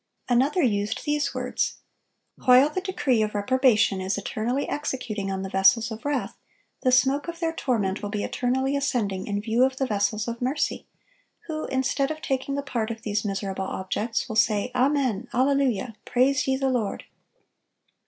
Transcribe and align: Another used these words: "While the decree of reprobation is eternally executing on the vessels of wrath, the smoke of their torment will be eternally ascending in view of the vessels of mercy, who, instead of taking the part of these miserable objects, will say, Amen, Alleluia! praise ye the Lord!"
Another 0.27 0.63
used 0.63 1.05
these 1.05 1.35
words: 1.35 1.75
"While 2.45 2.71
the 2.71 2.81
decree 2.81 3.21
of 3.21 3.35
reprobation 3.35 4.01
is 4.01 4.17
eternally 4.17 4.67
executing 4.67 5.29
on 5.29 5.43
the 5.43 5.49
vessels 5.49 5.91
of 5.91 6.05
wrath, 6.05 6.39
the 6.81 6.91
smoke 6.91 7.27
of 7.27 7.39
their 7.39 7.53
torment 7.53 8.01
will 8.01 8.09
be 8.09 8.23
eternally 8.23 8.75
ascending 8.75 9.27
in 9.27 9.39
view 9.39 9.63
of 9.63 9.77
the 9.77 9.85
vessels 9.85 10.27
of 10.27 10.41
mercy, 10.41 10.87
who, 11.45 11.65
instead 11.67 12.09
of 12.09 12.19
taking 12.19 12.55
the 12.55 12.63
part 12.63 12.89
of 12.89 13.03
these 13.03 13.23
miserable 13.23 13.65
objects, 13.67 14.27
will 14.27 14.35
say, 14.35 14.71
Amen, 14.73 15.27
Alleluia! 15.35 15.93
praise 16.03 16.47
ye 16.47 16.55
the 16.57 16.69
Lord!" 16.69 17.03